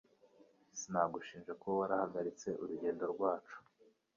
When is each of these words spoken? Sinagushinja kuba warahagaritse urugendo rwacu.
Sinagushinja 0.79 1.53
kuba 1.59 1.75
warahagaritse 1.81 2.47
urugendo 2.61 3.03
rwacu. 3.13 3.57